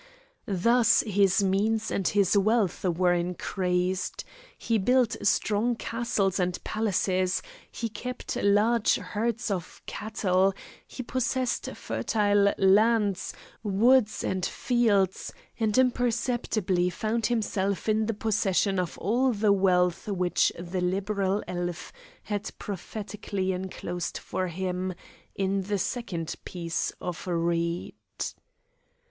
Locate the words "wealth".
2.35-2.83, 19.53-20.07